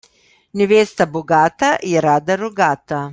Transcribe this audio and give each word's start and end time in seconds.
Nevesta 0.61 1.05
bogata, 1.17 1.71
je 1.93 2.05
rada 2.09 2.41
rogata. 2.45 3.03